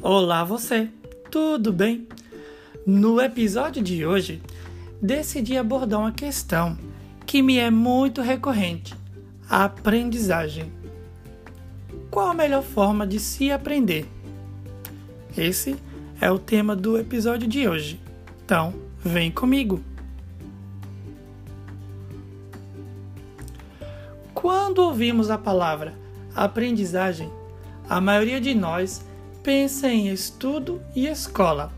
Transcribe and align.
Olá 0.00 0.44
você, 0.44 0.88
tudo 1.28 1.72
bem? 1.72 2.06
No 2.86 3.20
episódio 3.20 3.82
de 3.82 4.06
hoje, 4.06 4.40
decidi 5.02 5.56
abordar 5.56 5.98
uma 5.98 6.12
questão 6.12 6.78
que 7.26 7.42
me 7.42 7.58
é 7.58 7.68
muito 7.68 8.22
recorrente: 8.22 8.94
a 9.50 9.64
aprendizagem. 9.64 10.72
Qual 12.12 12.28
a 12.28 12.34
melhor 12.34 12.62
forma 12.62 13.04
de 13.08 13.18
se 13.18 13.50
aprender? 13.50 14.08
Esse 15.36 15.76
é 16.20 16.30
o 16.30 16.38
tema 16.38 16.76
do 16.76 16.96
episódio 16.96 17.48
de 17.48 17.68
hoje. 17.68 18.00
Então, 18.44 18.72
vem 19.00 19.32
comigo. 19.32 19.82
Quando 24.32 24.78
ouvimos 24.78 25.28
a 25.28 25.36
palavra 25.36 25.92
aprendizagem, 26.36 27.28
a 27.88 28.00
maioria 28.00 28.40
de 28.40 28.54
nós 28.54 29.07
pensa 29.48 29.88
em 29.88 30.10
estudo 30.10 30.82
e 30.94 31.06
escola. 31.06 31.72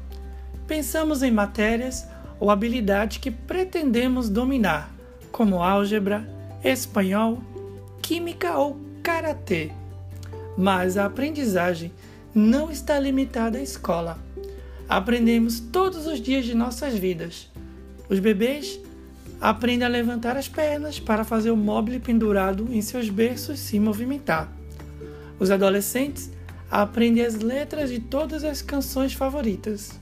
Pensamos 0.67 1.23
em 1.23 1.31
matérias 1.31 2.05
ou 2.41 2.51
habilidades 2.51 3.19
que 3.19 3.31
pretendemos 3.31 4.29
dominar, 4.29 4.93
como 5.31 5.63
álgebra, 5.63 6.29
espanhol, 6.65 7.41
química 8.03 8.59
ou 8.59 8.77
karatê. 9.05 9.71
Mas 10.59 10.97
a 10.97 11.05
aprendizagem 11.05 11.93
não 12.35 12.73
está 12.73 12.99
limitada 12.99 13.59
à 13.59 13.63
escola. 13.63 14.19
Aprendemos 14.89 15.61
todos 15.61 16.09
os 16.09 16.21
dias 16.21 16.45
de 16.45 16.57
nossas 16.57 16.99
vidas. 16.99 17.49
Os 18.09 18.19
bebês 18.19 18.81
aprendem 19.41 19.87
a 19.87 19.89
levantar 19.89 20.37
as 20.37 20.49
pernas 20.49 20.99
para 20.99 21.23
fazer 21.23 21.53
o 21.53 21.57
móvel 21.57 22.01
pendurado 22.01 22.67
em 22.73 22.83
seus 22.83 23.09
berços 23.09 23.61
se 23.61 23.79
movimentar. 23.79 24.51
Os 25.39 25.53
adolescentes 25.53 26.33
aprende 26.71 27.21
as 27.21 27.35
letras 27.35 27.91
de 27.91 27.99
todas 27.99 28.45
as 28.45 28.63
canções 28.63 29.13
favoritas. 29.13 29.99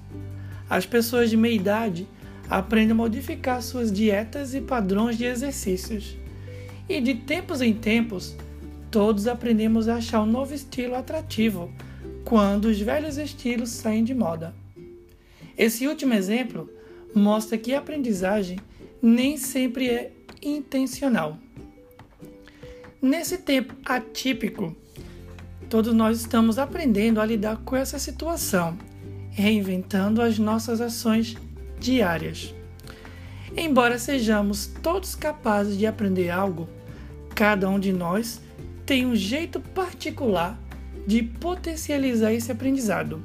As 0.69 0.85
pessoas 0.85 1.31
de 1.31 1.37
meia 1.37 1.55
idade 1.55 2.07
aprendem 2.51 2.93
a 2.93 2.95
modificar 2.95 3.63
suas 3.63 3.91
dietas 3.91 4.55
e 4.55 4.61
padrões 4.61 5.17
de 5.17 5.25
exercícios. 5.25 6.17
E 6.89 7.01
de 7.01 7.15
tempos 7.15 7.63
em 7.63 7.73
tempos, 7.73 8.37
todos 8.91 9.27
aprendemos 9.27 9.89
a 9.89 9.97
achar 9.97 10.23
um 10.23 10.27
novo 10.27 10.55
estilo 10.55 10.95
atrativo 10.95 11.73
quando 12.25 12.67
os 12.67 12.79
velhos 12.79 13.17
estilos 13.17 13.71
saem 13.71 14.05
de 14.05 14.15
moda. 14.15 14.55
Esse 15.57 15.87
último 15.87 16.13
exemplo 16.15 16.71
mostra 17.15 17.57
que 17.57 17.75
a 17.75 17.79
aprendizagem 17.79 18.59
nem 19.01 19.37
sempre 19.37 19.89
é 19.89 20.13
intencional. 20.43 21.39
Nesse 23.01 23.39
tempo 23.39 23.75
atípico, 23.85 24.77
Todos 25.69 25.93
nós 25.93 26.21
estamos 26.21 26.59
aprendendo 26.59 27.21
a 27.21 27.27
lidar 27.27 27.59
com 27.59 27.77
essa 27.77 27.99
situação, 27.99 28.79
reinventando 29.31 30.23
as 30.23 30.39
nossas 30.39 30.81
ações 30.81 31.37
diárias. 31.79 32.55
Embora 33.55 33.99
sejamos 33.99 34.67
todos 34.83 35.15
capazes 35.15 35.77
de 35.77 35.87
aprender 35.87 36.31
algo, 36.31 36.67
cada 37.35 37.69
um 37.69 37.79
de 37.79 37.93
nós 37.93 38.41
tem 38.87 39.05
um 39.05 39.15
jeito 39.15 39.61
particular 39.61 40.59
de 41.07 41.23
potencializar 41.23 42.33
esse 42.33 42.51
aprendizado. 42.51 43.23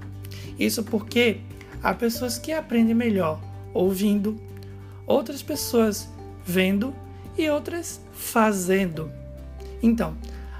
Isso 0.60 0.84
porque 0.84 1.40
há 1.82 1.94
pessoas 1.94 2.38
que 2.38 2.52
aprendem 2.52 2.94
melhor 2.94 3.42
ouvindo, 3.74 4.38
outras 5.08 5.42
pessoas 5.42 6.10
vendo 6.46 6.94
e 7.38 7.50
outras 7.50 8.02
fazendo. 8.12 9.10
Então, 9.82 10.18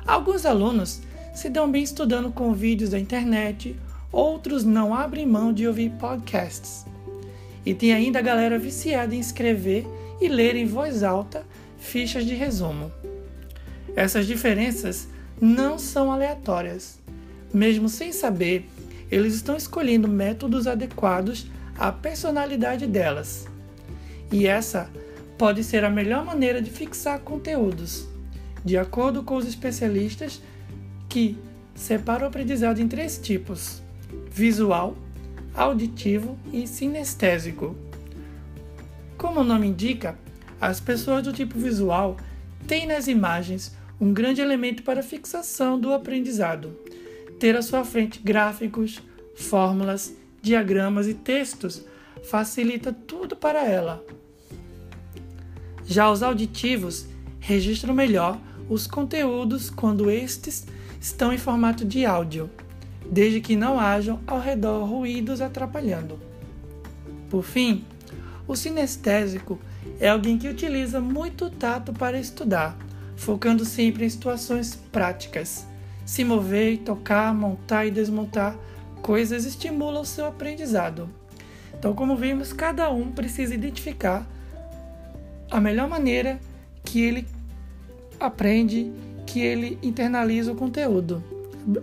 alguns 0.08 0.46
alunos 0.46 1.02
se 1.34 1.50
dão 1.50 1.70
bem 1.70 1.84
estudando 1.84 2.32
com 2.32 2.54
vídeos 2.54 2.92
da 2.92 3.00
internet, 3.00 3.76
outros 4.12 4.64
não 4.64 4.94
abrem 4.94 5.26
mão 5.26 5.52
de 5.52 5.68
ouvir 5.68 5.90
podcasts. 5.92 6.86
E 7.66 7.74
tem 7.74 7.94
ainda 7.94 8.20
a 8.20 8.22
galera 8.22 8.60
viciada 8.60 9.16
em 9.16 9.20
escrever 9.20 9.86
e 10.22 10.28
ler 10.28 10.56
em 10.56 10.66
voz 10.66 11.02
alta 11.02 11.46
fichas 11.78 12.26
de 12.26 12.36
resumo. 12.36 12.92
Essas 13.96 14.28
diferenças 14.28 15.08
não 15.42 15.78
são 15.78 16.12
aleatórias. 16.12 17.00
Mesmo 17.54 17.90
sem 17.90 18.12
saber, 18.12 18.68
eles 19.12 19.36
estão 19.36 19.56
escolhendo 19.56 20.08
métodos 20.08 20.68
adequados 20.68 21.48
à 21.78 21.92
personalidade 21.92 22.88
delas. 22.88 23.48
E 24.32 24.48
essa 24.48 24.90
pode 25.38 25.64
ser 25.64 25.84
a 25.84 25.90
melhor 25.90 26.26
maneira 26.26 26.62
de 26.62 26.72
fixar 26.72 27.20
conteúdos. 27.20 28.08
De 28.64 28.78
acordo 28.78 29.24
com 29.24 29.36
os 29.36 29.46
especialistas, 29.46 30.42
que 31.14 31.38
separa 31.76 32.24
o 32.24 32.28
aprendizado 32.28 32.80
em 32.80 32.88
três 32.88 33.20
tipos: 33.20 33.84
visual, 34.32 34.98
auditivo 35.54 36.40
e 36.52 36.66
sinestésico. 36.66 37.76
Como 39.16 39.42
o 39.42 39.44
nome 39.44 39.68
indica, 39.68 40.18
as 40.60 40.80
pessoas 40.80 41.24
do 41.24 41.32
tipo 41.32 41.60
visual 41.60 42.18
têm 42.66 42.88
nas 42.88 43.08
imagens 43.08 43.78
um 44.02 44.12
grande 44.12 44.42
elemento 44.42 44.82
para 44.82 45.04
fixação 45.04 45.80
do 45.80 45.94
aprendizado. 45.94 46.76
Ter 47.40 47.56
à 47.56 47.62
sua 47.62 47.86
frente 47.86 48.20
gráficos, 48.20 49.00
fórmulas, 49.36 50.16
diagramas 50.42 51.08
e 51.08 51.14
textos 51.14 51.86
facilita 52.24 52.92
tudo 52.92 53.36
para 53.36 53.64
ela. 53.64 54.04
Já 55.86 56.10
os 56.10 56.24
auditivos 56.24 57.06
registram 57.40 57.94
melhor 57.94 58.40
os 58.68 58.88
conteúdos 58.88 59.70
quando 59.70 60.10
estes 60.10 60.66
estão 61.04 61.34
em 61.34 61.38
formato 61.38 61.84
de 61.84 62.06
áudio, 62.06 62.50
desde 63.12 63.42
que 63.42 63.58
não 63.58 63.78
hajam 63.78 64.22
ao 64.26 64.40
redor 64.40 64.86
ruídos 64.86 65.42
atrapalhando. 65.42 66.18
Por 67.30 67.44
fim, 67.44 67.84
o 68.48 68.56
sinestésico 68.56 69.60
é 70.00 70.08
alguém 70.08 70.38
que 70.38 70.48
utiliza 70.48 71.02
muito 71.02 71.50
tato 71.50 71.92
para 71.92 72.18
estudar, 72.18 72.78
focando 73.18 73.66
sempre 73.66 74.06
em 74.06 74.10
situações 74.10 74.76
práticas. 74.94 75.68
Se 76.06 76.24
mover, 76.24 76.78
tocar, 76.80 77.34
montar 77.34 77.86
e 77.86 77.92
desmontar 77.92 78.56
coisas 79.02 79.44
estimula 79.44 80.00
o 80.00 80.06
seu 80.06 80.26
aprendizado. 80.26 81.10
Então, 81.78 81.94
como 81.94 82.16
vimos, 82.16 82.54
cada 82.54 82.90
um 82.90 83.12
precisa 83.12 83.54
identificar 83.54 84.26
a 85.52 85.60
melhor 85.60 85.90
maneira 85.90 86.40
que 86.86 87.02
ele 87.02 87.28
aprende 88.22 88.90
que 89.26 89.42
ele 89.42 89.78
internaliza 89.82 90.52
o 90.52 90.56
conteúdo. 90.56 91.24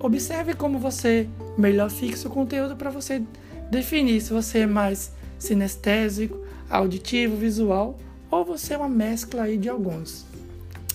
Observe 0.00 0.54
como 0.54 0.78
você 0.78 1.28
melhor 1.56 1.90
fixa 1.90 2.28
o 2.28 2.30
conteúdo 2.30 2.76
para 2.76 2.90
você 2.90 3.22
definir 3.70 4.20
se 4.20 4.32
você 4.32 4.60
é 4.60 4.66
mais 4.66 5.12
sinestésico, 5.38 6.38
auditivo, 6.68 7.36
visual 7.36 7.98
ou 8.30 8.44
você 8.44 8.74
é 8.74 8.78
uma 8.78 8.88
mescla 8.88 9.42
aí 9.42 9.56
de 9.56 9.68
alguns. 9.68 10.26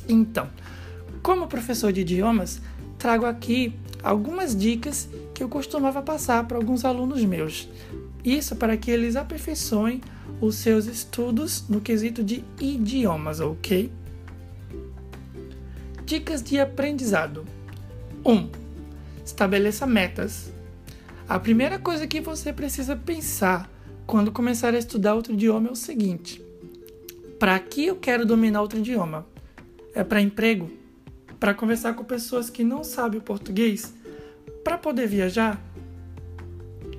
Então, 0.07 0.47
como 1.21 1.47
professor 1.47 1.91
de 1.91 2.01
idiomas, 2.01 2.61
trago 2.97 3.25
aqui 3.25 3.73
algumas 4.03 4.55
dicas 4.55 5.09
que 5.33 5.43
eu 5.43 5.49
costumava 5.49 6.01
passar 6.01 6.47
para 6.47 6.57
alguns 6.57 6.85
alunos 6.85 7.23
meus. 7.25 7.67
Isso 8.23 8.55
para 8.55 8.77
que 8.77 8.89
eles 8.89 9.15
aperfeiçoem 9.15 10.01
os 10.39 10.55
seus 10.55 10.85
estudos 10.85 11.65
no 11.67 11.81
quesito 11.81 12.23
de 12.23 12.43
idiomas, 12.59 13.39
ok? 13.39 13.91
Dicas 16.05 16.43
de 16.43 16.59
aprendizado: 16.59 17.43
1. 18.23 18.31
Um, 18.31 18.49
estabeleça 19.25 19.87
metas. 19.87 20.53
A 21.27 21.39
primeira 21.39 21.79
coisa 21.79 22.05
que 22.05 22.21
você 22.21 22.53
precisa 22.53 22.95
pensar 22.95 23.67
quando 24.05 24.31
começar 24.31 24.75
a 24.75 24.77
estudar 24.77 25.15
outro 25.15 25.33
idioma 25.33 25.69
é 25.69 25.71
o 25.71 25.75
seguinte: 25.75 26.45
para 27.39 27.57
que 27.57 27.87
eu 27.87 27.95
quero 27.95 28.23
dominar 28.23 28.61
outro 28.61 28.77
idioma? 28.77 29.25
É 29.95 30.03
para 30.03 30.21
emprego? 30.21 30.69
Para 31.39 31.55
conversar 31.55 31.95
com 31.95 32.03
pessoas 32.03 32.51
que 32.51 32.63
não 32.63 32.83
sabem 32.83 33.19
o 33.19 33.23
português? 33.23 33.91
Para 34.63 34.77
poder 34.77 35.07
viajar? 35.07 35.59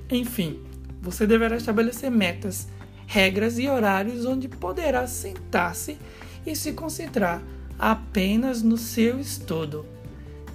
Enfim, 0.09 0.59
você 1.01 1.25
deverá 1.25 1.55
estabelecer 1.55 2.11
metas, 2.11 2.67
regras 3.05 3.57
e 3.57 3.69
horários 3.69 4.25
onde 4.25 4.49
poderá 4.49 5.07
sentar-se 5.07 5.97
e 6.45 6.53
se 6.57 6.73
concentrar 6.73 7.41
apenas 7.77 8.61
no 8.61 8.77
seu 8.77 9.19
estudo. 9.19 9.85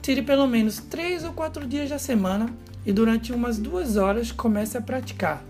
Tire 0.00 0.22
pelo 0.22 0.46
menos 0.46 0.78
3 0.78 1.24
ou 1.24 1.32
4 1.32 1.66
dias 1.66 1.88
da 1.88 1.98
semana 1.98 2.52
e 2.84 2.92
durante 2.92 3.32
umas 3.32 3.58
duas 3.58 3.96
horas 3.96 4.32
comece 4.32 4.76
a 4.76 4.80
praticar. 4.80 5.44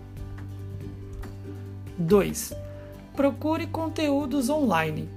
2. 1.96 2.52
Procure 3.14 3.66
conteúdos 3.66 4.50
online. 4.50 5.08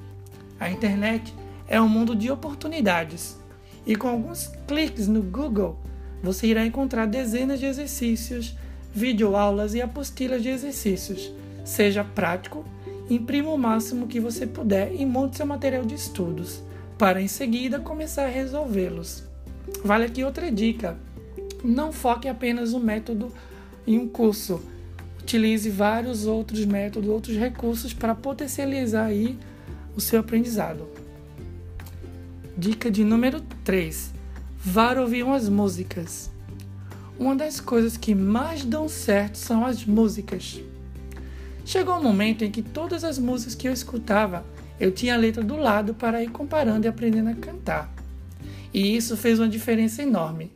A 0.59 0.69
internet 0.69 1.33
é 1.67 1.81
um 1.81 1.89
mundo 1.89 2.15
de 2.15 2.31
oportunidades 2.31 3.37
e 3.85 3.95
com 3.95 4.07
alguns 4.07 4.47
cliques 4.67 5.07
no 5.07 5.21
Google 5.21 5.77
você 6.23 6.47
irá 6.47 6.65
encontrar 6.65 7.05
dezenas 7.05 7.59
de 7.59 7.65
exercícios, 7.65 8.55
videoaulas 8.93 9.73
e 9.73 9.81
apostilas 9.81 10.41
de 10.41 10.49
exercícios. 10.49 11.31
Seja 11.63 12.03
prático 12.03 12.65
imprima 13.09 13.51
o 13.51 13.57
máximo 13.57 14.07
que 14.07 14.19
você 14.19 14.47
puder 14.47 14.93
e 14.93 15.05
monte 15.05 15.37
seu 15.37 15.45
material 15.45 15.85
de 15.85 15.95
estudos, 15.95 16.63
para 16.97 17.21
em 17.21 17.27
seguida 17.27 17.79
começar 17.79 18.25
a 18.25 18.29
resolvê-los. 18.29 19.23
Vale 19.83 20.05
aqui 20.05 20.23
outra 20.23 20.51
dica. 20.51 20.97
não 21.63 21.91
foque 21.91 22.27
apenas 22.27 22.73
um 22.73 22.79
método 22.79 23.31
em 23.87 23.97
um 23.97 24.07
curso. 24.07 24.61
Utilize 25.19 25.67
vários 25.69 26.27
outros 26.27 26.63
métodos, 26.65 27.09
outros 27.09 27.35
recursos 27.35 27.93
para 27.93 28.13
potencializar 28.13 29.05
aí 29.05 29.37
o 29.95 30.01
seu 30.01 30.19
aprendizado. 30.19 30.87
Dica 32.57 32.91
de 32.91 33.03
número 33.03 33.41
3. 33.63 34.13
Vá 34.57 34.93
ouvir 34.99 35.23
umas 35.23 35.49
músicas. 35.49 36.29
Uma 37.17 37.35
das 37.35 37.59
coisas 37.59 37.97
que 37.97 38.13
mais 38.13 38.63
dão 38.63 38.87
certo 38.87 39.37
são 39.37 39.65
as 39.65 39.85
músicas. 39.85 40.61
Chegou 41.65 41.95
um 41.95 42.03
momento 42.03 42.45
em 42.45 42.51
que 42.51 42.61
todas 42.61 43.03
as 43.03 43.17
músicas 43.17 43.55
que 43.55 43.67
eu 43.67 43.73
escutava, 43.73 44.45
eu 44.79 44.91
tinha 44.91 45.15
a 45.15 45.17
letra 45.17 45.43
do 45.43 45.57
lado 45.57 45.95
para 45.95 46.23
ir 46.23 46.29
comparando 46.29 46.85
e 46.85 46.87
aprendendo 46.87 47.31
a 47.31 47.33
cantar. 47.33 47.91
E 48.71 48.95
isso 48.95 49.17
fez 49.17 49.39
uma 49.39 49.49
diferença 49.49 50.03
enorme. 50.03 50.51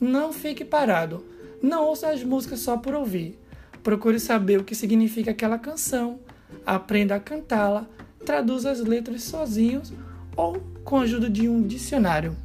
Não 0.00 0.32
fique 0.32 0.64
parado. 0.64 1.26
Não 1.60 1.84
ouça 1.84 2.10
as 2.10 2.22
músicas 2.22 2.60
só 2.60 2.76
por 2.76 2.94
ouvir. 2.94 3.36
Procure 3.82 4.20
saber 4.20 4.60
o 4.60 4.64
que 4.64 4.76
significa 4.76 5.32
aquela 5.32 5.58
canção, 5.58 6.20
aprenda 6.64 7.16
a 7.16 7.20
cantá-la, 7.20 7.84
traduza 8.24 8.70
as 8.70 8.78
letras 8.78 9.24
sozinhos 9.24 9.92
ou 10.36 10.62
com 10.84 10.98
a 10.98 11.02
ajuda 11.02 11.28
de 11.28 11.48
um 11.48 11.60
dicionário. 11.66 12.36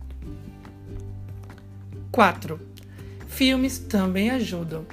4. 2.12 2.60
Filmes 3.28 3.78
também 3.78 4.32
ajudam. 4.32 4.88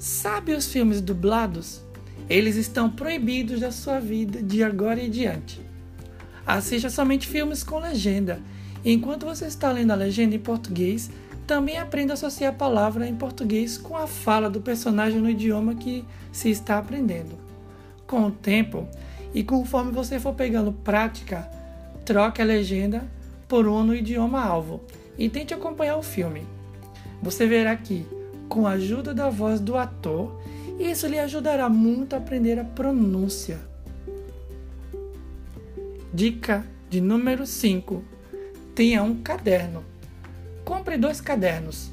Sabe 0.00 0.52
os 0.52 0.66
filmes 0.66 1.00
dublados? 1.00 1.85
Eles 2.28 2.56
estão 2.56 2.90
proibidos 2.90 3.60
da 3.60 3.70
sua 3.70 4.00
vida 4.00 4.42
de 4.42 4.62
agora 4.62 5.00
em 5.00 5.10
diante. 5.10 5.60
Assista 6.46 6.90
somente 6.90 7.26
filmes 7.26 7.62
com 7.62 7.78
legenda. 7.78 8.40
Enquanto 8.84 9.26
você 9.26 9.46
está 9.46 9.70
lendo 9.70 9.92
a 9.92 9.96
legenda 9.96 10.34
em 10.34 10.38
português, 10.38 11.10
também 11.46 11.78
aprenda 11.78 12.12
a 12.12 12.14
associar 12.14 12.52
a 12.52 12.56
palavra 12.56 13.06
em 13.06 13.14
português 13.14 13.78
com 13.78 13.96
a 13.96 14.06
fala 14.06 14.50
do 14.50 14.60
personagem 14.60 15.20
no 15.20 15.30
idioma 15.30 15.76
que 15.76 16.04
se 16.32 16.50
está 16.50 16.78
aprendendo. 16.78 17.38
Com 18.06 18.26
o 18.26 18.30
tempo 18.30 18.88
e 19.32 19.44
conforme 19.44 19.92
você 19.92 20.18
for 20.18 20.34
pegando 20.34 20.72
prática, 20.72 21.48
troque 22.04 22.42
a 22.42 22.44
legenda 22.44 23.04
por 23.46 23.66
uma 23.66 23.84
no 23.84 23.94
idioma 23.94 24.42
alvo 24.42 24.80
e 25.16 25.28
tente 25.28 25.54
acompanhar 25.54 25.96
o 25.96 26.02
filme. 26.02 26.44
Você 27.22 27.46
verá 27.46 27.76
que, 27.76 28.06
com 28.48 28.66
a 28.66 28.72
ajuda 28.72 29.14
da 29.14 29.28
voz 29.28 29.60
do 29.60 29.76
ator, 29.76 30.35
isso 30.78 31.06
lhe 31.06 31.18
ajudará 31.18 31.68
muito 31.68 32.14
a 32.14 32.18
aprender 32.18 32.58
a 32.58 32.64
pronúncia. 32.64 33.58
Dica 36.12 36.64
de 36.88 37.00
número 37.00 37.46
5: 37.46 38.02
Tenha 38.74 39.02
um 39.02 39.22
caderno. 39.22 39.84
Compre 40.64 40.96
dois 40.96 41.20
cadernos, 41.20 41.90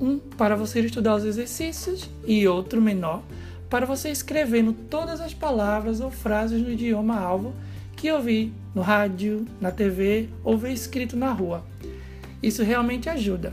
um 0.00 0.18
para 0.18 0.56
você 0.56 0.80
estudar 0.80 1.14
os 1.16 1.24
exercícios 1.24 2.10
e 2.26 2.46
outro 2.48 2.80
menor 2.80 3.22
para 3.68 3.84
você 3.84 4.10
escrevendo 4.10 4.72
todas 4.72 5.20
as 5.20 5.34
palavras 5.34 6.00
ou 6.00 6.10
frases 6.10 6.62
no 6.62 6.70
idioma 6.70 7.18
alvo 7.18 7.54
que 7.94 8.10
ouvi 8.10 8.52
no 8.74 8.80
rádio, 8.80 9.44
na 9.60 9.70
TV 9.70 10.28
ou 10.42 10.56
ver 10.56 10.72
escrito 10.72 11.16
na 11.16 11.32
rua. 11.32 11.64
Isso 12.42 12.62
realmente 12.62 13.08
ajuda. 13.08 13.52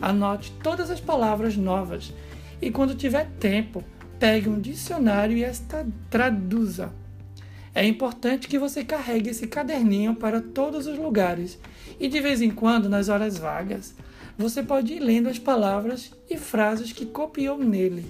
Anote 0.00 0.52
todas 0.62 0.90
as 0.90 1.00
palavras 1.00 1.56
novas 1.56 2.12
e 2.60 2.70
quando 2.70 2.94
tiver 2.94 3.26
tempo, 3.40 3.82
pegue 4.20 4.50
um 4.50 4.60
dicionário 4.60 5.36
e 5.38 5.42
esta 5.42 5.86
traduza. 6.10 6.92
É 7.74 7.86
importante 7.86 8.48
que 8.48 8.58
você 8.58 8.84
carregue 8.84 9.30
esse 9.30 9.46
caderninho 9.46 10.14
para 10.14 10.42
todos 10.42 10.86
os 10.86 10.98
lugares 10.98 11.58
e 11.98 12.06
de 12.06 12.20
vez 12.20 12.42
em 12.42 12.50
quando, 12.50 12.88
nas 12.88 13.08
horas 13.08 13.38
vagas, 13.38 13.94
você 14.36 14.62
pode 14.62 14.92
ir 14.92 15.00
lendo 15.00 15.28
as 15.28 15.38
palavras 15.38 16.12
e 16.28 16.36
frases 16.36 16.92
que 16.92 17.06
copiou 17.06 17.58
nele. 17.58 18.04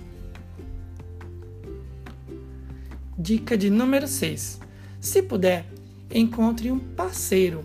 Dica 3.17 3.57
de 3.57 3.71
número 3.71 4.09
6. 4.09 4.59
Se 5.01 5.23
puder, 5.23 5.65
encontre 6.13 6.73
um 6.73 6.79
parceiro. 6.79 7.65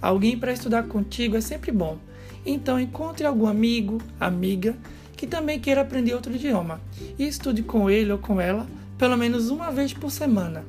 Alguém 0.00 0.38
para 0.38 0.52
estudar 0.52 0.84
contigo 0.84 1.36
é 1.36 1.40
sempre 1.40 1.72
bom. 1.72 1.98
Então 2.44 2.78
encontre 2.78 3.26
algum 3.26 3.46
amigo, 3.46 4.00
amiga 4.20 4.76
que 5.22 5.26
também 5.28 5.60
queira 5.60 5.82
aprender 5.82 6.14
outro 6.14 6.34
idioma 6.34 6.80
e 7.16 7.28
estude 7.28 7.62
com 7.62 7.88
ele 7.88 8.10
ou 8.10 8.18
com 8.18 8.40
ela 8.40 8.66
pelo 8.98 9.16
menos 9.16 9.50
uma 9.50 9.70
vez 9.70 9.92
por 9.92 10.10
semana 10.10 10.64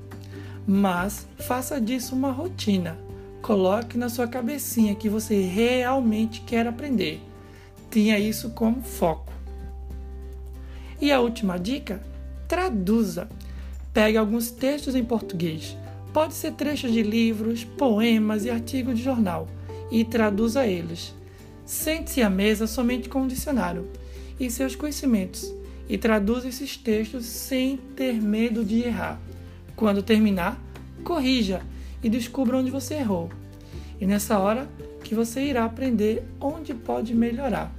mas 0.67 1.27
faça 1.39 1.81
disso 1.81 2.13
uma 2.13 2.31
rotina. 2.31 2.95
Coloque 3.41 3.97
na 3.97 4.09
sua 4.09 4.27
cabecinha 4.27 4.93
que 4.93 5.09
você 5.09 5.41
realmente 5.41 6.41
quer 6.41 6.67
aprender. 6.67 7.19
Tenha 7.89 8.19
isso 8.19 8.51
como 8.51 8.83
foco. 8.83 9.33
E 11.01 11.11
a 11.11 11.19
última 11.19 11.57
dica: 11.57 12.03
traduza. 12.47 13.27
Pegue 13.91 14.17
alguns 14.17 14.51
textos 14.51 14.95
em 14.95 15.03
português. 15.03 15.75
Pode 16.13 16.35
ser 16.35 16.53
trechos 16.53 16.91
de 16.91 17.01
livros, 17.01 17.63
poemas 17.63 18.45
e 18.45 18.51
artigos 18.51 18.97
de 18.97 19.03
jornal 19.03 19.47
e 19.91 20.05
traduza 20.05 20.65
eles. 20.65 21.13
Sente-se 21.65 22.21
à 22.21 22.29
mesa 22.29 22.67
somente 22.67 23.09
com 23.09 23.23
o 23.23 23.27
dicionário 23.27 23.89
e 24.39 24.49
seus 24.49 24.75
conhecimentos 24.75 25.53
e 25.87 25.97
traduza 25.97 26.47
esses 26.47 26.77
textos 26.77 27.25
sem 27.25 27.77
ter 27.95 28.21
medo 28.21 28.63
de 28.63 28.81
errar. 28.81 29.19
Quando 29.75 30.01
terminar, 30.01 30.61
corrija 31.03 31.61
e 32.01 32.09
descubra 32.09 32.57
onde 32.57 32.71
você 32.71 32.95
errou. 32.95 33.29
E 33.99 34.05
nessa 34.05 34.39
hora 34.39 34.67
que 35.03 35.13
você 35.13 35.41
irá 35.41 35.65
aprender 35.65 36.23
onde 36.39 36.73
pode 36.73 37.13
melhorar. 37.13 37.73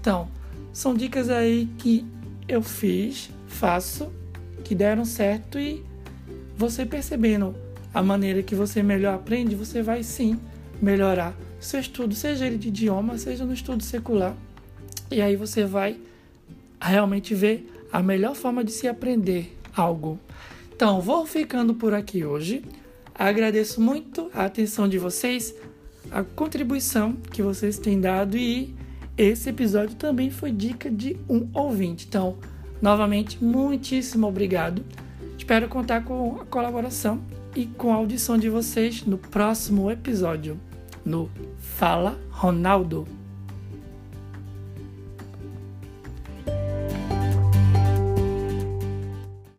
Então, 0.00 0.28
são 0.72 0.94
dicas 0.94 1.28
aí 1.28 1.68
que 1.78 2.04
eu 2.48 2.62
fiz, 2.62 3.30
faço, 3.46 4.10
que 4.64 4.74
deram 4.74 5.04
certo 5.04 5.58
e 5.58 5.84
você 6.56 6.86
percebendo 6.86 7.54
a 7.92 8.02
maneira 8.02 8.42
que 8.42 8.54
você 8.54 8.82
melhor 8.82 9.14
aprende, 9.14 9.54
você 9.54 9.82
vai 9.82 10.02
sim 10.02 10.38
melhorar 10.80 11.36
seu 11.62 11.78
estudo, 11.78 12.12
seja 12.14 12.44
ele 12.44 12.58
de 12.58 12.68
idioma, 12.68 13.16
seja 13.16 13.44
no 13.44 13.54
estudo 13.54 13.84
secular. 13.84 14.34
E 15.12 15.20
aí 15.20 15.36
você 15.36 15.64
vai 15.64 15.96
realmente 16.80 17.34
ver 17.34 17.70
a 17.92 18.02
melhor 18.02 18.34
forma 18.34 18.64
de 18.64 18.72
se 18.72 18.88
aprender 18.88 19.56
algo. 19.76 20.18
Então, 20.74 21.00
vou 21.00 21.26
ficando 21.26 21.74
por 21.74 21.94
aqui 21.94 22.24
hoje. 22.24 22.64
Agradeço 23.14 23.80
muito 23.80 24.30
a 24.34 24.44
atenção 24.46 24.88
de 24.88 24.98
vocês, 24.98 25.54
a 26.10 26.22
contribuição 26.22 27.12
que 27.30 27.42
vocês 27.42 27.78
têm 27.78 28.00
dado 28.00 28.36
e 28.36 28.74
esse 29.16 29.50
episódio 29.50 29.94
também 29.96 30.30
foi 30.30 30.50
dica 30.50 30.90
de 30.90 31.16
um 31.28 31.48
ouvinte. 31.52 32.06
Então, 32.08 32.38
novamente, 32.80 33.42
muitíssimo 33.44 34.26
obrigado. 34.26 34.82
Espero 35.36 35.68
contar 35.68 36.04
com 36.04 36.40
a 36.40 36.44
colaboração 36.46 37.22
e 37.54 37.66
com 37.66 37.92
a 37.92 37.96
audição 37.96 38.38
de 38.38 38.48
vocês 38.48 39.04
no 39.04 39.18
próximo 39.18 39.90
episódio, 39.90 40.58
no 41.04 41.30
Fala 41.58 42.18
Ronaldo. 42.30 43.21